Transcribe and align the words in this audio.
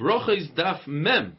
Broches 0.00 0.48
daf 0.56 0.86
mem. 0.86 1.36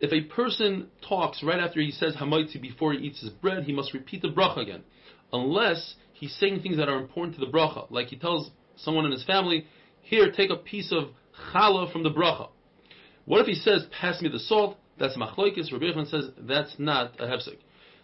If 0.00 0.12
a 0.14 0.22
person 0.34 0.88
talks 1.06 1.42
right 1.42 1.60
after 1.60 1.80
he 1.80 1.90
says 1.90 2.16
hamaitzi 2.16 2.58
before 2.60 2.94
he 2.94 3.00
eats 3.00 3.20
his 3.20 3.28
bread, 3.28 3.64
he 3.64 3.72
must 3.74 3.92
repeat 3.92 4.22
the 4.22 4.28
bracha 4.28 4.62
again, 4.62 4.82
unless 5.30 5.96
he's 6.14 6.34
saying 6.36 6.62
things 6.62 6.78
that 6.78 6.88
are 6.88 6.98
important 6.98 7.34
to 7.34 7.40
the 7.44 7.52
bracha, 7.52 7.90
like 7.90 8.06
he 8.06 8.16
tells 8.16 8.50
someone 8.76 9.04
in 9.04 9.12
his 9.12 9.24
family, 9.24 9.66
"Here, 10.00 10.32
take 10.32 10.48
a 10.48 10.56
piece 10.56 10.90
of 10.90 11.10
challah 11.52 11.92
from 11.92 12.02
the 12.02 12.10
bracha." 12.10 12.48
What 13.26 13.42
if 13.42 13.46
he 13.46 13.54
says, 13.54 13.86
"Pass 13.90 14.22
me 14.22 14.30
the 14.30 14.38
salt"? 14.38 14.78
That's 14.96 15.18
machloikis. 15.18 15.70
Rabbi 15.70 15.84
Yochanan 15.84 16.08
says 16.08 16.30
that's 16.38 16.78
not 16.78 17.20
a 17.20 17.26
hefsek. 17.26 17.58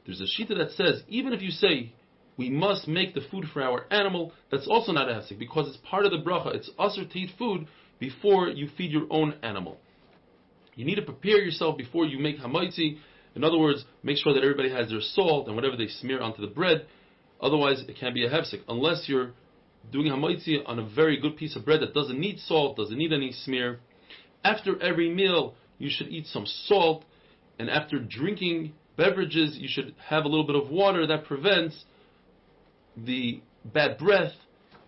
There's 0.04 0.20
a 0.20 0.24
shita 0.24 0.56
that 0.59 0.73
says 0.73 1.02
even 1.09 1.32
if 1.32 1.41
you 1.41 1.50
say 1.50 1.92
we 2.36 2.50
must 2.50 2.86
make 2.86 3.14
the 3.14 3.23
food 3.23 3.48
for 3.48 3.62
our 3.62 3.86
animal, 3.91 4.34
that's 4.50 4.66
also 4.66 4.92
not 4.92 5.09
a 5.09 5.14
hefsek 5.14 5.38
because 5.38 5.66
it's 5.66 5.78
part 5.78 6.04
of 6.04 6.10
the 6.10 6.18
bracha. 6.18 6.54
It's 6.54 6.70
usher 6.78 7.06
to 7.06 7.18
eat 7.18 7.30
food 7.38 7.66
before 7.98 8.48
you 8.48 8.68
feed 8.77 8.91
your 8.91 9.06
own 9.10 9.34
animal. 9.42 9.78
You 10.74 10.84
need 10.84 10.96
to 10.96 11.02
prepare 11.02 11.38
yourself 11.38 11.77
before 11.78 12.05
you 12.05 12.19
make 12.19 12.38
hamaitzi. 12.38 12.98
In 13.34 13.45
other 13.45 13.59
words, 13.59 13.84
make 14.02 14.19
sure 14.19 14.34
that 14.34 14.42
everybody 14.42 14.70
has 14.70 14.91
their 14.91 15.00
salt 15.00 15.46
and 15.46 15.56
whatever 15.56 15.77
they 15.77 15.88
smear 15.88 16.20
onto 16.20 16.41
the 16.41 16.52
bread. 16.52 16.86
Otherwise, 17.41 17.82
it 17.88 17.96
can 17.98 18.14
be 18.14 18.24
a 18.24 18.30
hefsek. 18.30 18.60
Unless 18.69 19.09
you're 19.09 19.32
doing 19.91 20.10
hamaitzi 20.10 20.59
on 20.66 20.78
a 20.78 20.86
very 20.86 21.19
good 21.19 21.36
piece 21.36 21.56
of 21.56 21.64
bread 21.64 21.80
that 21.80 21.95
doesn't 21.95 22.19
need 22.19 22.38
salt, 22.41 22.77
doesn't 22.77 22.96
need 22.96 23.12
any 23.12 23.32
smear. 23.32 23.80
After 24.44 24.80
every 24.83 25.12
meal, 25.12 25.55
you 25.78 25.91
should 25.91 26.08
eat 26.08 26.27
some 26.27 26.47
salt, 26.47 27.05
and 27.58 27.69
after 27.69 27.98
drinking 27.98 28.72
beverages, 28.97 29.56
you 29.58 29.69
should 29.69 29.94
have 30.08 30.24
a 30.24 30.28
little 30.28 30.47
bit 30.47 30.56
of 30.56 30.70
water 30.70 31.06
that 31.06 31.24
prevents 31.24 31.84
the 32.97 33.41
bad 33.64 33.98
breath 33.98 34.33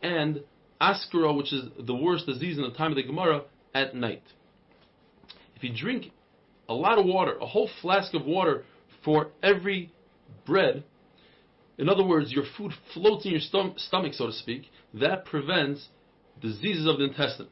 and 0.02 0.40
askara, 0.80 1.36
which 1.36 1.52
is 1.52 1.64
the 1.78 1.94
worst 1.94 2.26
disease 2.26 2.56
in 2.56 2.62
the 2.62 2.70
time 2.70 2.92
of 2.92 2.96
the 2.96 3.02
Gemara, 3.02 3.42
at 3.74 3.94
night. 3.94 4.22
If 5.56 5.64
you 5.64 5.72
drink 5.74 6.12
a 6.68 6.74
lot 6.74 6.98
of 6.98 7.06
water, 7.06 7.36
a 7.40 7.46
whole 7.46 7.68
flask 7.82 8.14
of 8.14 8.24
water 8.24 8.64
for 9.04 9.28
every 9.42 9.92
bread, 10.46 10.84
in 11.78 11.88
other 11.88 12.04
words, 12.04 12.32
your 12.32 12.44
food 12.56 12.72
floats 12.92 13.24
in 13.24 13.32
your 13.32 13.40
stom- 13.40 13.78
stomach, 13.78 14.14
so 14.14 14.26
to 14.26 14.32
speak, 14.32 14.62
that 14.94 15.24
prevents 15.24 15.88
diseases 16.40 16.86
of 16.86 16.98
the 16.98 17.04
intestine. 17.04 17.48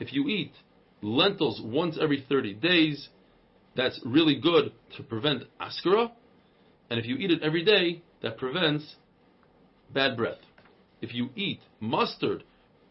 If 0.00 0.12
you 0.12 0.28
eat 0.28 0.52
lentils 1.02 1.60
once 1.62 1.98
every 2.00 2.24
30 2.28 2.54
days, 2.54 3.08
that's 3.76 4.00
really 4.04 4.38
good 4.40 4.72
to 4.96 5.02
prevent 5.02 5.44
askara. 5.60 6.10
And 6.90 6.98
if 6.98 7.06
you 7.06 7.16
eat 7.16 7.30
it 7.30 7.42
every 7.42 7.64
day, 7.64 8.02
that 8.22 8.36
prevents 8.36 8.96
bad 9.92 10.16
breath. 10.16 10.38
If 11.02 11.12
you 11.12 11.28
eat 11.34 11.60
mustard 11.80 12.44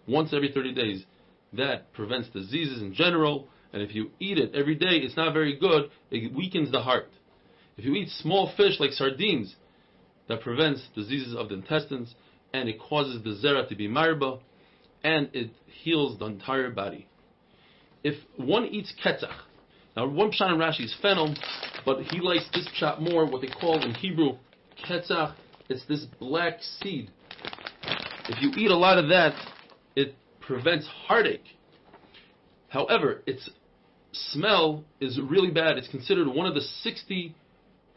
once 0.07 0.33
every 0.33 0.51
30 0.51 0.73
days, 0.73 1.05
that 1.53 1.91
prevents 1.93 2.29
diseases 2.29 2.81
in 2.81 2.93
general. 2.93 3.47
And 3.73 3.81
if 3.81 3.95
you 3.95 4.11
eat 4.19 4.37
it 4.37 4.53
every 4.53 4.75
day, 4.75 4.97
it's 4.97 5.17
not 5.17 5.33
very 5.33 5.57
good. 5.57 5.89
It 6.11 6.35
weakens 6.35 6.71
the 6.71 6.81
heart. 6.81 7.09
If 7.77 7.85
you 7.85 7.95
eat 7.95 8.09
small 8.09 8.51
fish 8.55 8.79
like 8.79 8.91
sardines, 8.91 9.55
that 10.27 10.41
prevents 10.41 10.81
diseases 10.93 11.35
of 11.35 11.49
the 11.49 11.55
intestines, 11.55 12.13
and 12.53 12.69
it 12.69 12.79
causes 12.79 13.23
the 13.23 13.31
zera 13.31 13.67
to 13.67 13.75
be 13.75 13.87
marba, 13.87 14.39
and 15.03 15.29
it 15.33 15.51
heals 15.83 16.19
the 16.19 16.25
entire 16.25 16.69
body. 16.69 17.07
If 18.03 18.15
one 18.37 18.65
eats 18.65 18.93
ketzach, 19.03 19.35
now 19.95 20.07
one 20.07 20.31
pshat 20.31 20.53
in 20.53 20.57
Rashi 20.57 20.85
is 20.85 20.95
fennel, 21.01 21.33
but 21.85 22.01
he 22.03 22.19
likes 22.19 22.47
this 22.53 22.67
pshat 22.79 22.99
more, 22.99 23.25
what 23.25 23.41
they 23.41 23.47
call 23.47 23.81
in 23.83 23.93
Hebrew 23.93 24.37
ketzach. 24.87 25.33
It's 25.69 25.85
this 25.85 26.05
black 26.19 26.59
seed 26.79 27.09
if 28.29 28.41
you 28.41 28.51
eat 28.63 28.71
a 28.71 28.77
lot 28.77 28.97
of 28.97 29.09
that, 29.09 29.33
it 29.95 30.15
prevents 30.39 30.87
heartache. 31.07 31.45
However, 32.69 33.21
its 33.25 33.49
smell 34.11 34.83
is 34.99 35.19
really 35.19 35.51
bad. 35.51 35.77
It's 35.77 35.87
considered 35.89 36.27
one 36.27 36.47
of 36.47 36.53
the 36.53 36.61
60 36.61 37.35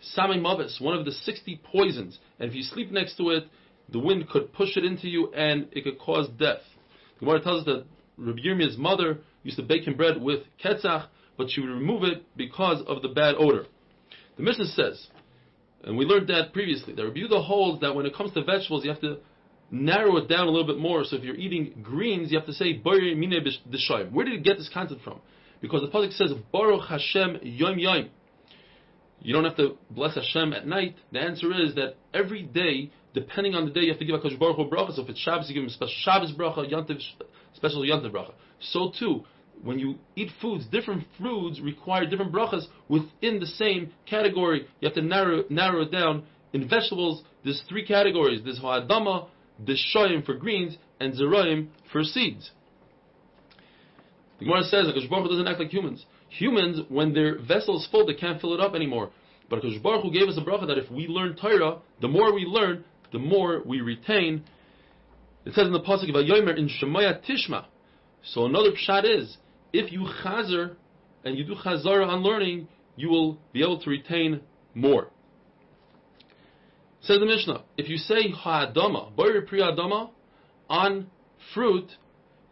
sami 0.00 0.40
mavis, 0.40 0.78
one 0.80 0.96
of 0.96 1.04
the 1.04 1.12
60 1.12 1.60
poisons. 1.72 2.18
And 2.38 2.48
if 2.48 2.54
you 2.54 2.62
sleep 2.62 2.90
next 2.90 3.16
to 3.16 3.30
it, 3.30 3.44
the 3.90 3.98
wind 3.98 4.28
could 4.28 4.52
push 4.52 4.76
it 4.76 4.84
into 4.84 5.08
you 5.08 5.32
and 5.32 5.68
it 5.72 5.84
could 5.84 5.98
cause 5.98 6.28
death. 6.38 6.60
The 7.18 7.26
Gemara 7.26 7.42
tells 7.42 7.60
us 7.60 7.66
that 7.66 7.84
Rabbi 8.16 8.40
Yirmiyah's 8.40 8.78
mother 8.78 9.18
used 9.42 9.56
to 9.58 9.62
bake 9.62 9.86
him 9.86 9.96
bread 9.96 10.20
with 10.20 10.40
ketzach, 10.62 11.06
but 11.36 11.50
she 11.50 11.60
would 11.60 11.70
remove 11.70 12.02
it 12.04 12.24
because 12.36 12.82
of 12.86 13.02
the 13.02 13.08
bad 13.08 13.34
odor. 13.38 13.66
The 14.36 14.42
Mishnah 14.42 14.66
says, 14.66 15.06
and 15.84 15.96
we 15.98 16.06
learned 16.06 16.28
that 16.28 16.52
previously, 16.52 16.94
that 16.94 17.04
Rabbi 17.04 17.20
holds 17.30 17.80
that 17.82 17.94
when 17.94 18.06
it 18.06 18.16
comes 18.16 18.32
to 18.32 18.42
vegetables, 18.42 18.84
you 18.84 18.90
have 18.90 19.00
to 19.02 19.18
narrow 19.74 20.16
it 20.16 20.28
down 20.28 20.46
a 20.46 20.50
little 20.50 20.66
bit 20.66 20.78
more. 20.78 21.04
So 21.04 21.16
if 21.16 21.24
you're 21.24 21.34
eating 21.34 21.80
greens, 21.82 22.30
you 22.30 22.38
have 22.38 22.46
to 22.46 22.52
say 22.52 22.80
Where 22.80 23.00
did 23.00 23.18
you 23.18 24.40
get 24.40 24.58
this 24.58 24.70
concept 24.72 25.02
from? 25.02 25.20
Because 25.60 25.82
the 25.82 25.88
pasuk 25.88 26.12
says 26.12 26.32
Baruch 26.52 26.88
Hashem 26.88 27.40
Yom 27.42 27.78
Yom. 27.78 28.10
You 29.20 29.32
don't 29.32 29.44
have 29.44 29.56
to 29.56 29.78
bless 29.90 30.14
Hashem 30.14 30.52
at 30.52 30.66
night. 30.66 30.96
The 31.12 31.20
answer 31.20 31.50
is 31.52 31.74
that 31.76 31.96
every 32.12 32.42
day, 32.42 32.90
depending 33.14 33.54
on 33.54 33.64
the 33.64 33.70
day, 33.70 33.80
you 33.80 33.90
have 33.90 33.98
to 33.98 34.04
give 34.04 34.14
a 34.14 34.36
Baruch 34.36 34.56
Hu 34.56 34.64
bracha. 34.68 34.94
So 34.94 35.02
if 35.02 35.08
it's 35.08 35.18
Shabbos, 35.18 35.48
you 35.48 35.54
give 35.54 35.64
him 35.64 35.70
special 35.70 35.94
Shabbos 36.02 36.32
bracha, 36.32 36.70
Yantiv, 36.70 37.00
special 37.54 37.82
Yantiv 37.82 38.12
bracha. 38.12 38.32
So 38.60 38.92
too, 38.98 39.24
when 39.62 39.78
you 39.78 39.96
eat 40.14 40.28
foods, 40.42 40.66
different 40.66 41.04
foods 41.18 41.60
require 41.60 42.04
different 42.06 42.32
brachas 42.32 42.66
within 42.88 43.40
the 43.40 43.46
same 43.46 43.92
category. 44.04 44.66
You 44.80 44.88
have 44.88 44.94
to 44.94 45.02
narrow 45.02 45.44
narrow 45.48 45.82
it 45.82 45.90
down. 45.90 46.24
In 46.52 46.68
vegetables, 46.68 47.22
there's 47.42 47.62
three 47.68 47.86
categories. 47.86 48.42
There's 48.44 48.58
ha'adama, 48.58 49.28
the 49.58 49.76
shoyim 49.94 50.24
for 50.24 50.34
greens 50.34 50.76
and 51.00 51.14
zerayim 51.14 51.68
for 51.92 52.02
seeds. 52.02 52.50
The 54.38 54.46
Gemara 54.46 54.64
says 54.64 54.86
that 54.86 55.10
Baruch 55.10 55.30
doesn't 55.30 55.46
act 55.46 55.60
like 55.60 55.70
humans. 55.70 56.04
Humans, 56.30 56.86
when 56.88 57.14
their 57.14 57.38
vessel 57.38 57.76
is 57.78 57.86
full, 57.90 58.06
they 58.06 58.14
can't 58.14 58.40
fill 58.40 58.54
it 58.54 58.60
up 58.60 58.74
anymore. 58.74 59.10
But 59.48 59.62
Akash 59.62 59.82
Baruch 59.82 60.02
Hu 60.02 60.10
gave 60.10 60.28
us 60.28 60.36
a 60.36 60.40
bracha 60.40 60.66
that 60.66 60.78
if 60.78 60.90
we 60.90 61.06
learn 61.06 61.36
Torah, 61.36 61.78
the 62.00 62.08
more 62.08 62.34
we 62.34 62.44
learn, 62.44 62.84
the 63.12 63.18
more 63.18 63.62
we 63.64 63.80
retain. 63.80 64.44
It 65.44 65.54
says 65.54 65.66
in 65.66 65.72
the 65.72 65.80
pasuk 65.80 66.08
of 66.08 66.16
Yomer 66.16 66.56
in 66.56 66.68
Shemaya 66.68 67.20
Tishma. 67.24 67.66
So 68.22 68.46
another 68.46 68.70
pshat 68.70 69.04
is 69.04 69.36
if 69.72 69.92
you 69.92 70.08
chazer 70.24 70.76
and 71.24 71.36
you 71.36 71.44
do 71.44 71.54
chazara 71.54 72.08
on 72.08 72.22
learning, 72.22 72.68
you 72.96 73.08
will 73.08 73.38
be 73.52 73.62
able 73.62 73.80
to 73.82 73.90
retain 73.90 74.40
more. 74.74 75.08
Says 77.04 77.20
the 77.20 77.26
Mishnah, 77.26 77.64
if 77.76 77.88
you 77.88 77.98
say 77.98 78.30
ha'adama, 78.30 79.14
boyer 79.14 79.42
pri 79.42 79.60
adama, 79.60 80.10
on 80.70 81.10
fruit, 81.52 81.90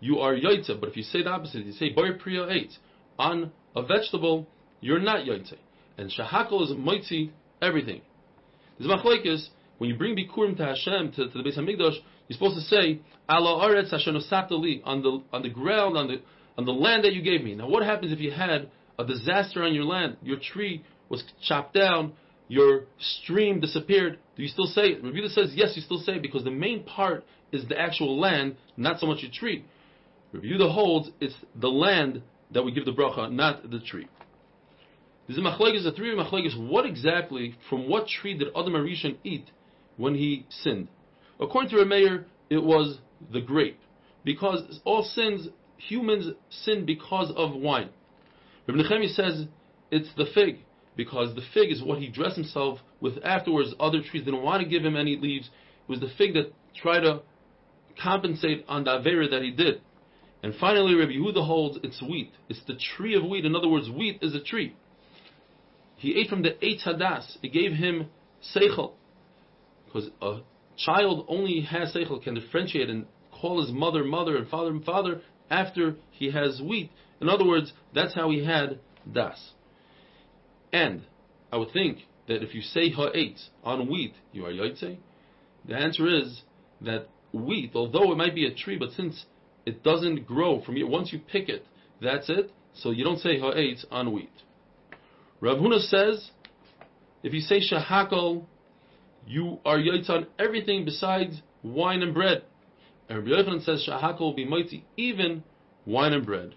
you 0.01 0.19
are 0.19 0.35
yaitze. 0.35 0.79
But 0.79 0.91
if 0.91 0.97
you 0.97 1.03
say 1.05 1.23
the 1.23 1.31
opposite, 1.31 1.65
you 1.65 1.73
say 1.73 1.91
boyer 1.91 2.19
pri 2.19 2.35
eitz, 2.35 2.77
on 3.19 3.51
a 3.75 3.83
vegetable, 3.83 4.47
you're 4.83 5.01
not 5.01 5.25
yaitze. 5.25 5.55
And 5.97 6.11
shahakol 6.11 6.65
is 6.65 6.71
moitzi 6.73 7.31
everything. 7.63 8.03
There's 8.79 8.91
machlekes, 8.91 9.47
when 9.79 9.89
you 9.89 9.97
bring 9.97 10.15
bikurim 10.17 10.57
to 10.59 10.67
Hashem, 10.67 11.13
to, 11.13 11.31
to 11.31 11.43
the 11.43 11.49
Beis 11.49 11.59
Hamikdash, 11.59 11.97
you're 12.29 12.37
supposed 12.37 12.57
to 12.57 12.63
say, 12.63 13.01
ala 13.31 13.67
aretz 13.67 13.91
Hashem 13.91 14.15
li, 14.51 14.83
on 14.85 15.03
the, 15.03 15.23
on 15.33 15.43
the 15.43 15.49
ground, 15.49 15.97
on 15.97 16.09
the, 16.09 16.21
on 16.59 16.67
the 16.67 16.73
land 16.73 17.05
that 17.05 17.15
you 17.15 17.23
gave 17.23 17.43
me. 17.43 17.55
Now 17.55 17.69
what 17.69 17.85
happens 17.85 18.13
if 18.13 18.21
you 18.21 18.33
had 18.33 18.71
a 18.99 19.07
disaster 19.07 19.63
on 19.63 19.73
your 19.73 19.85
land? 19.85 20.19
Your 20.23 20.39
tree 20.39 20.85
was 21.09 21.25
chopped 21.47 21.75
down, 21.75 22.13
your 22.53 22.83
stream 22.99 23.61
disappeared, 23.61 24.19
do 24.37 24.43
you 24.43 24.49
still 24.49 24.67
say 24.67 24.83
it? 24.83 25.03
Rabbi 25.03 25.27
says 25.29 25.53
yes, 25.55 25.73
you 25.75 25.81
still 25.81 26.01
say 26.01 26.17
it 26.17 26.23
because 26.23 26.45
the 26.45 26.51
main 26.51 26.85
part 26.85 27.25
is 27.51 27.67
the 27.67 27.81
actual 27.81 28.21
land, 28.21 28.57
not 28.77 29.01
so 29.01 29.07
much 29.07 29.23
your 29.23 29.31
tree. 29.33 29.65
Rabbi 30.35 30.71
holds 30.71 31.09
it's 31.19 31.35
the 31.59 31.71
land 31.71 32.21
that 32.51 32.63
we 32.63 32.71
give 32.71 32.85
the 32.85 32.93
bracha, 32.93 33.33
not 33.33 33.71
the 33.71 33.81
tree. 33.81 34.07
This 35.27 35.39
is 35.39 35.43
machlekes, 35.43 35.83
the 35.85 35.93
three 35.93 36.15
machlekes. 36.15 36.69
What 36.69 36.85
exactly, 36.85 37.55
from 37.71 37.89
what 37.89 38.07
tree 38.07 38.37
did 38.37 38.49
Adam 38.49 38.75
HaRishon 38.75 39.17
eat 39.25 39.51
when 39.97 40.15
he 40.15 40.45
sinned? 40.51 40.89
According 41.41 41.71
to 41.71 41.77
Rameir, 41.77 42.27
it 42.51 42.63
was 42.63 42.99
the 43.33 43.41
grape, 43.41 43.81
because 44.25 44.79
all 44.85 45.05
sins, 45.05 45.49
humans 45.79 46.35
sin 46.51 46.85
because 46.85 47.33
of 47.35 47.55
wine. 47.55 47.89
Rabbi 48.69 48.83
Nechemi 48.83 49.09
says 49.15 49.47
it's 49.91 50.11
the 50.19 50.27
fig 50.35 50.59
because 50.97 51.35
the 51.35 51.43
fig 51.55 51.71
is 51.71 51.83
what 51.83 51.99
he 51.99 52.09
dressed 52.09 52.37
himself 52.37 52.79
with 53.01 53.15
afterwards. 53.25 53.75
Other 53.81 54.01
trees 54.03 54.25
didn't 54.25 54.43
want 54.43 54.63
to 54.63 54.69
give 54.69 54.85
him 54.85 54.97
any 54.97 55.17
leaves. 55.17 55.47
It 55.47 55.91
was 55.91 56.01
the 56.01 56.11
fig 56.19 56.35
that 56.35 56.53
tried 56.75 57.01
to 57.01 57.23
compensate 58.01 58.65
on 58.69 58.85
the 58.85 58.91
Avera 58.91 59.31
that 59.31 59.43
he 59.43 59.51
did. 59.51 59.81
And 60.43 60.55
finally, 60.57 60.95
Rabbi 60.95 61.13
Yehuda 61.13 61.47
holds 61.47 61.79
it's 61.83 62.03
wheat. 62.03 62.33
It's 62.49 62.63
the 62.67 62.79
tree 62.97 63.15
of 63.15 63.25
wheat. 63.25 63.45
In 63.45 63.55
other 63.55 63.69
words, 63.69 63.89
wheat 63.89 64.19
is 64.23 64.35
a 64.35 64.43
tree. 64.43 64.75
He 65.97 66.19
ate 66.19 66.29
from 66.29 66.43
the 66.43 66.51
Eitz 66.51 66.85
Hadas. 66.85 67.37
It 67.43 67.53
gave 67.53 67.73
him 67.73 68.09
seichel. 68.55 68.95
Because 69.87 70.11
a 70.21 70.41
child 70.77 71.27
only 71.29 71.61
has 71.61 71.95
seichel, 71.95 72.23
can 72.23 72.35
differentiate 72.35 72.91
and 72.91 73.07
call 73.31 73.61
his 73.61 73.71
mother 73.71 74.03
mother 74.03 74.37
and 74.37 74.49
father 74.49 74.71
and 74.71 74.85
father 74.85 75.21
after 75.49 75.97
he 76.11 76.31
has 76.33 76.61
wheat. 76.61 76.91
In 77.21 77.29
other 77.29 77.47
words, 77.47 77.73
that's 77.95 78.15
how 78.15 78.31
he 78.31 78.45
had 78.45 78.81
das. 79.11 79.53
And 80.73 81.03
I 81.53 81.57
would 81.57 81.73
think 81.73 81.99
that 82.29 82.43
if 82.43 82.55
you 82.55 82.63
say 82.63 82.91
ha'etz 82.91 83.51
on 83.63 83.89
wheat, 83.91 84.15
you 84.33 84.47
are 84.47 84.53
yaitse. 84.53 84.99
The 85.67 85.75
answer 85.75 86.09
is 86.09 86.43
that 86.81 87.09
wheat, 87.33 87.73
although 87.75 88.13
it 88.13 88.17
might 88.17 88.35
be 88.35 88.47
a 88.47 88.55
tree, 88.55 88.77
but 88.79 88.91
since 88.93 89.27
it 89.67 89.83
doesn't 89.83 90.27
grow 90.27 90.63
from 90.63 90.77
you, 90.77 90.87
once 90.87 91.13
you 91.13 91.21
pick 91.21 91.49
it, 91.49 91.67
that's 92.01 92.29
it. 92.29 92.51
So 92.75 92.91
you 92.91 93.05
don't 93.05 93.19
say 93.19 93.39
ha'etz 93.39 93.85
on 93.91 94.13
wheat. 94.13 94.33
Rav 95.41 95.59
Huna 95.59 95.81
says, 95.81 96.31
if 97.23 97.33
you 97.33 97.41
say 97.41 97.61
shahakol, 97.61 98.45
you 99.27 99.59
are 99.65 99.79
yaitz 99.79 100.09
on 100.11 100.27
everything 100.39 100.85
besides 100.85 101.43
wine 101.63 102.03
and 102.03 102.15
bread. 102.15 102.43
And 103.09 103.19
Rabbi 103.19 103.31
Yochanan 103.31 103.65
says 103.65 103.87
shahakol 103.89 104.21
will 104.21 104.35
be 104.35 104.45
mighty 104.45 104.85
even 104.97 105.45
wine 105.85 106.13
and 106.13 106.25
bread. 106.25 106.55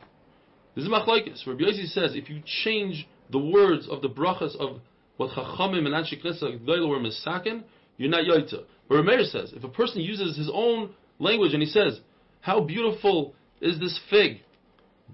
This 0.76 0.86
is 0.86 0.90
machlokes. 0.90 1.46
Rabbi 1.46 1.64
Yossi 1.64 1.88
says 1.88 2.16
if 2.16 2.30
you 2.30 2.42
change 2.64 3.08
the 3.32 3.40
words 3.40 3.88
of 3.90 4.02
the 4.02 4.10
brachas 4.10 4.56
of 4.58 4.80
what 5.18 5.32
Chachamim 5.32 5.86
and 5.86 5.94
Anshe 5.94 6.22
Knesset 6.22 6.88
were 6.88 7.00
misaken, 7.00 7.64
you're 7.98 8.10
not 8.10 8.26
yaitza. 8.26 8.64
But 8.88 8.96
Rameir 8.96 9.26
says 9.26 9.54
if 9.54 9.64
a 9.64 9.70
person 9.70 10.02
uses 10.02 10.38
his 10.38 10.50
own 10.54 10.94
language 11.20 11.54
and 11.54 11.62
he 11.62 11.70
says, 11.70 12.00
"How 12.42 12.60
beautiful 12.62 13.34
is 13.62 13.80
this 13.80 14.00
fig?" 14.10 14.42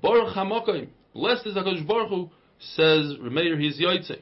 Baruch 0.02 0.34
Hamakim, 0.36 0.90
blessed 1.14 1.48
is 1.48 1.56
Hakadosh 1.56 1.88
Baruch 1.88 2.10
Hu, 2.10 2.30
says 2.60 3.16
Rameir, 3.18 3.60
he's 3.60 3.80
yaitze. 3.80 4.20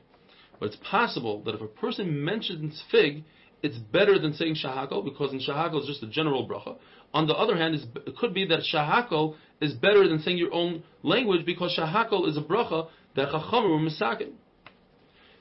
But 0.60 0.68
it's 0.68 0.78
possible 0.78 1.42
that 1.44 1.56
if 1.56 1.62
a 1.62 1.68
person 1.68 2.24
mentions 2.24 2.84
fig, 2.92 3.24
it's 3.62 3.78
better 3.78 4.20
than 4.20 4.34
saying 4.34 4.56
shahakol 4.56 5.04
because 5.04 5.34
in 5.34 5.40
shahakol 5.40 5.82
is 5.82 5.88
just 5.88 6.04
a 6.04 6.08
general 6.08 6.48
bracha. 6.48 6.78
On 7.14 7.28
the 7.28 7.34
other 7.34 7.58
hand, 7.58 7.76
it 7.76 8.16
could 8.18 8.34
be 8.34 8.46
that 8.48 8.62
shahakol 8.74 9.36
is 9.62 9.74
better 9.74 10.08
than 10.08 10.20
saying 10.20 10.38
your 10.38 10.54
own 10.54 10.84
language 11.04 11.46
because 11.46 11.78
shahakol 11.78 12.28
is 12.28 12.38
a 12.38 12.42
bracha 12.42 12.88
that 13.16 13.30
chachamim 13.30 13.70
were 13.70 13.90
misakin. 13.90 14.32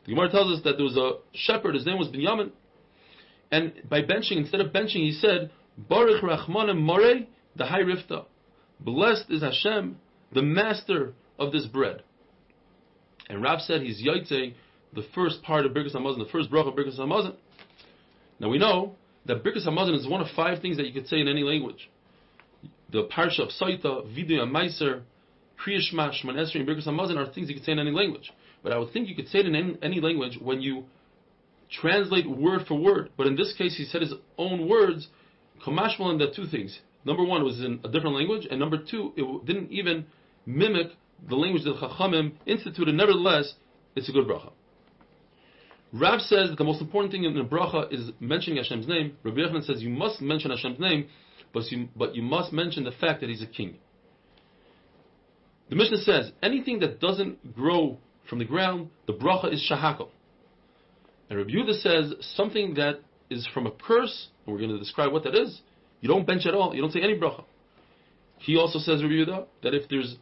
The 0.05 0.15
Gemara 0.15 0.31
tells 0.31 0.59
us 0.59 0.65
that 0.65 0.77
there 0.77 0.85
was 0.85 0.97
a 0.97 1.19
shepherd, 1.35 1.75
his 1.75 1.85
name 1.85 1.99
was 1.99 2.09
Binyamin, 2.09 2.51
and 3.51 3.73
by 3.89 4.03
benching, 4.03 4.37
instead 4.37 4.61
of 4.61 4.73
benching, 4.73 5.05
he 5.05 5.13
said, 5.13 5.51
Baruch 5.77 6.23
Rachmanim 6.23 6.79
More, 6.79 7.27
the 7.57 7.65
High 7.65 7.83
Rifta. 7.83 8.25
Blessed 8.81 9.31
is 9.31 9.43
Hashem, 9.43 9.97
the 10.33 10.43
master 10.43 11.15
of 11.39 11.53
this 11.53 11.67
bread. 11.67 12.03
And 13.29 13.43
Rav 13.43 13.61
said 13.61 13.83
he's 13.83 14.03
yaitze 14.03 14.55
the 14.95 15.05
first 15.15 15.43
part 15.43 15.67
of 15.67 15.73
Birkas 15.73 15.95
Hamazon, 15.95 16.19
the 16.19 16.31
first 16.31 16.51
bracha 16.51 16.69
of 16.69 16.75
Birkas 16.75 16.99
Hamazon. 16.99 17.35
Now 18.41 18.49
we 18.49 18.59
know 18.59 18.95
that 19.27 19.45
Birkas 19.45 19.67
Hamazon 19.67 19.97
is 19.97 20.07
one 20.07 20.21
of 20.21 20.29
five 20.35 20.61
things 20.61 20.77
that 20.77 20.87
you 20.87 20.93
could 20.93 21.09
say 21.09 21.21
in 21.21 21.29
any 21.29 21.43
language. 21.43 21.91
The 22.91 23.05
Parsha 23.05 23.41
of 23.41 23.49
Saita, 23.51 24.07
Vidya 24.15 24.47
Meiser, 24.47 25.03
Kriyashma, 25.65 26.13
Shman 26.13 26.37
Esri, 26.37 26.57
and 26.57 26.69
Birkas 26.69 26.87
Hamazon 26.87 27.17
are 27.17 27.33
things 27.33 27.49
you 27.49 27.55
could 27.55 27.65
say 27.65 27.73
in 27.73 27.79
any 27.79 27.91
language. 27.91 28.31
But 28.63 28.73
I 28.73 28.79
would 28.79 28.93
think 28.93 29.09
you 29.09 29.15
could 29.15 29.29
say 29.29 29.41
it 29.41 29.47
in 29.47 29.55
any, 29.55 29.77
any 29.83 30.01
language 30.01 30.39
when 30.41 30.61
you 30.61 30.85
translate 31.71 32.29
word 32.29 32.67
for 32.67 32.79
word. 32.79 33.11
But 33.17 33.27
in 33.27 33.37
this 33.37 33.55
case, 33.57 33.77
he 33.77 33.85
said 33.85 34.03
his 34.03 34.15
own 34.37 34.69
words, 34.69 35.09
Kamashmal, 35.65 36.11
and 36.11 36.21
the 36.21 36.33
two 36.35 36.47
things. 36.47 36.79
Number 37.05 37.25
one 37.25 37.43
it 37.43 37.45
was 37.45 37.61
in 37.61 37.81
a 37.85 37.89
different 37.89 38.17
language, 38.17 38.47
and 38.51 38.59
number 38.61 38.79
two, 38.79 39.13
it 39.17 39.47
didn't 39.47 39.71
even 39.71 40.07
mimic 40.47 40.89
the 41.29 41.37
language 41.37 41.65
that 41.65 41.77
Chachamim 41.77 42.33
instituted. 42.47 42.95
Nevertheless, 42.95 43.55
it's 43.97 44.09
a 44.09 44.13
good 44.13 44.27
bracha. 44.27 44.53
Rav 45.93 46.21
says 46.21 46.51
that 46.51 46.59
the 46.59 46.65
most 46.65 46.83
important 46.83 47.13
thing 47.13 47.25
in 47.25 47.35
the 47.35 47.45
bracha 47.45 47.93
is 47.93 48.11
mentioning 48.21 48.63
Hashem's 48.63 48.87
name. 48.87 49.17
Rabbi 49.25 49.39
Yochanan 49.39 49.65
says 49.65 49.83
you 49.83 49.89
must 49.89 50.21
mention 50.21 50.51
Hashem's 50.51 50.79
name, 50.79 51.09
but 51.53 51.71
you, 51.73 51.89
but 51.97 52.15
you 52.15 52.23
must 52.23 52.53
mention 52.53 52.85
the 52.85 52.93
fact 52.93 53.21
that 53.21 53.31
He's 53.31 53.43
a 53.43 53.47
king. 53.47 53.77
The 55.71 55.77
Mishnah 55.77 55.99
says 55.99 56.33
anything 56.43 56.81
that 56.81 57.01
doesn't 57.01 57.55
grow 57.55 57.99
from 58.29 58.39
the 58.39 58.45
ground, 58.45 58.91
the 59.07 59.13
bracha 59.13 59.53
is 59.53 59.67
shahakal. 59.71 60.09
And 61.29 61.39
Rabbi 61.39 61.51
Yehuda 61.51 61.81
says 61.81 62.15
something 62.37 62.75
that 62.75 63.01
is 63.31 63.47
from 63.53 63.67
a 63.67 63.71
curse, 63.71 64.29
and 64.47 64.55
we're 64.55 64.61
going 64.61 64.73
to 64.73 64.79
describe 64.79 65.13
what 65.13 65.25
that 65.25 65.35
is. 65.35 65.61
You 66.01 66.09
don't 66.09 66.27
bench 66.27 66.47
at 66.47 66.55
all. 66.55 66.75
You 66.75 66.81
don't 66.81 66.93
say 66.93 67.03
any 67.03 67.19
bracha. 67.19 67.45
He 68.39 68.57
also 68.57 68.79
says 68.79 69.03
Rabbi 69.03 69.15
Yehuda 69.15 69.47
that 69.63 69.75
if 69.75 69.89
there's 69.89 70.17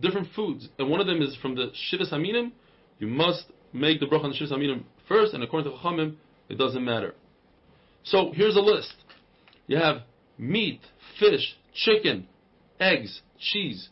different 0.00 0.28
foods, 0.34 0.68
and 0.78 0.90
one 0.90 1.00
of 1.00 1.06
them 1.06 1.22
is 1.22 1.36
from 1.40 1.54
the 1.54 1.70
shivas 1.92 2.12
aminim, 2.12 2.52
you 2.98 3.06
must 3.06 3.44
make 3.72 4.00
the 4.00 4.06
bracha 4.06 4.24
on 4.24 4.30
the 4.30 4.36
shivas 4.36 4.52
aminim 4.52 4.84
first, 5.06 5.34
and 5.34 5.44
according 5.44 5.70
to 5.70 5.78
Chachamim, 5.78 6.16
it 6.48 6.58
doesn't 6.58 6.84
matter. 6.84 7.14
So 8.04 8.32
here's 8.34 8.56
a 8.56 8.60
list. 8.60 8.94
You 9.68 9.76
have 9.76 10.02
meat, 10.38 10.80
fish, 11.20 11.56
chicken, 11.72 12.26
eggs, 12.80 13.20
cheese, 13.38 13.90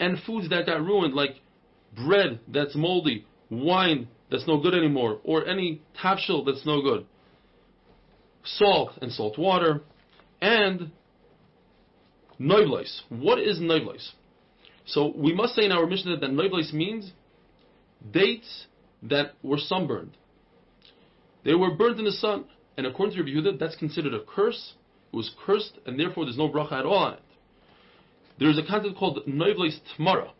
and 0.00 0.18
foods 0.26 0.48
that 0.50 0.66
got 0.66 0.80
ruined, 0.80 1.14
like 1.14 1.36
bread 1.94 2.40
that's 2.48 2.74
moldy, 2.74 3.26
wine 3.50 4.08
that's 4.30 4.46
no 4.46 4.60
good 4.60 4.74
anymore, 4.74 5.20
or 5.24 5.46
any 5.46 5.80
tafshil 6.02 6.44
that's 6.44 6.64
no 6.66 6.82
good, 6.82 7.06
salt 8.44 8.92
and 9.00 9.10
salt 9.12 9.38
water, 9.38 9.82
and 10.40 10.90
noivleis. 12.40 13.00
What 13.08 13.38
is 13.38 13.58
noivleis? 13.58 14.10
So 14.86 15.12
we 15.16 15.34
must 15.34 15.54
say 15.54 15.64
in 15.64 15.72
our 15.72 15.86
Mishnah 15.86 16.18
that 16.18 16.30
noivleis 16.30 16.72
means 16.72 17.12
dates 18.10 18.66
that 19.02 19.32
were 19.42 19.58
sunburned. 19.58 20.16
They 21.44 21.54
were 21.54 21.74
burnt 21.74 21.98
in 21.98 22.04
the 22.04 22.12
sun, 22.12 22.46
and 22.76 22.86
according 22.86 23.16
to 23.16 23.22
Rabbi 23.22 23.48
Yehuda, 23.48 23.58
that's 23.58 23.76
considered 23.76 24.14
a 24.14 24.20
curse. 24.20 24.74
It 25.12 25.16
was 25.16 25.30
cursed, 25.44 25.78
and 25.86 25.98
therefore 25.98 26.24
there's 26.24 26.36
no 26.36 26.48
bracha 26.48 26.72
at 26.72 26.86
all 26.86 26.98
on 26.98 27.14
it. 27.14 27.22
There 28.38 28.50
is 28.50 28.58
a 28.58 28.62
concept 28.62 28.96
called 28.96 29.20
noivleis 29.26 29.78
tmara, 29.98 30.30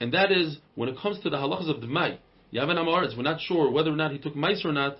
and 0.00 0.12
that 0.12 0.30
is 0.30 0.58
when 0.74 0.88
it 0.88 0.96
comes 1.00 1.20
to 1.20 1.30
the 1.30 1.36
halachas 1.36 1.68
of 1.68 1.82
Dmai. 1.82 2.18
Yavan 2.52 2.76
Amaretz, 2.76 3.16
we're 3.16 3.24
not 3.24 3.40
sure 3.40 3.70
whether 3.70 3.90
or 3.90 3.96
not 3.96 4.12
he 4.12 4.18
took 4.18 4.34
mice 4.34 4.64
or 4.64 4.72
not. 4.72 4.98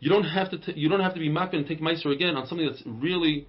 You 0.00 0.10
don't 0.10 0.24
have 0.24 0.50
to. 0.50 0.58
T- 0.58 0.74
you 0.76 0.88
don't 0.88 1.00
have 1.00 1.14
to 1.14 1.20
be 1.20 1.28
mapping 1.28 1.60
and 1.60 1.68
take 1.68 1.80
mice 1.80 2.04
again 2.04 2.36
on 2.36 2.46
something 2.46 2.66
that's 2.66 2.82
really 2.86 3.46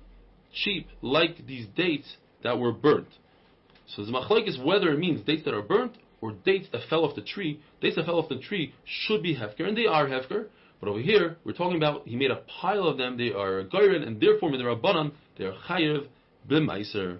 cheap, 0.54 0.88
like 1.02 1.46
these 1.46 1.68
dates 1.76 2.16
that 2.44 2.58
were 2.58 2.72
burnt. 2.72 3.10
So 3.88 4.06
the 4.06 4.12
machlek 4.12 4.48
is 4.48 4.58
whether 4.58 4.90
it 4.92 4.98
means 4.98 5.22
dates 5.26 5.44
that 5.46 5.54
are 5.54 5.62
burnt 5.62 5.98
or 6.22 6.32
dates 6.32 6.68
that 6.72 6.82
fell 6.90 7.04
off 7.04 7.16
the 7.16 7.22
tree. 7.22 7.60
Dates 7.82 7.98
that 7.98 8.06
fell 8.06 8.18
off 8.18 8.30
the 8.30 8.40
tree 8.40 8.74
should 8.86 9.22
be 9.22 9.36
hefker, 9.36 9.68
and 9.68 9.78
they 9.78 9.86
are 9.86 10.08
hefker. 10.08 10.48
But 10.80 10.90
over 10.90 11.00
here, 11.00 11.38
we're 11.44 11.54
talking 11.54 11.78
about 11.78 12.08
he 12.08 12.16
made 12.16 12.32
a 12.32 12.42
pile 12.62 12.88
of 12.88 12.98
them. 12.98 13.18
They 13.18 13.32
are 13.32 13.64
goyren, 13.66 14.08
and 14.08 14.20
therefore, 14.20 14.52
they 14.52 14.64
are 14.64 14.76
abanam. 14.76 15.12
They 15.38 15.46
are 15.46 15.54
chayev 15.68 16.08
b'meiser. 16.50 17.20